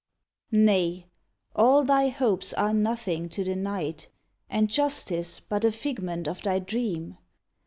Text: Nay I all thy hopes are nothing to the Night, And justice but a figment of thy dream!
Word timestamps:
Nay 0.51 1.05
I 1.55 1.61
all 1.61 1.83
thy 1.83 2.07
hopes 2.09 2.53
are 2.53 2.73
nothing 2.73 3.29
to 3.29 3.43
the 3.43 3.55
Night, 3.55 4.07
And 4.49 4.67
justice 4.67 5.39
but 5.39 5.63
a 5.63 5.71
figment 5.71 6.27
of 6.27 6.41
thy 6.41 6.57
dream! 6.57 7.19